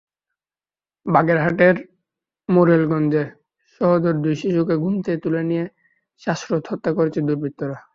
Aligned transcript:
বাগেরহাটের 1.05 1.75
মোরেলগঞ্জে 2.49 3.23
সহোদর 3.73 4.15
দুই 4.23 4.35
শিশুকে 4.41 4.75
ঘুম 4.83 4.95
থেকে 5.03 5.19
তুলে 5.23 5.41
নিয়ে 5.49 5.65
শ্বাসরোেধ 6.21 6.63
হত্যা 6.71 6.91
করেছে 6.97 7.19
দুর্বৃত্তরা। 7.27 7.77